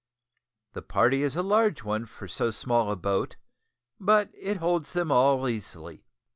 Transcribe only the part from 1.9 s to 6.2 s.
for so small a boat, but it holds them all easily.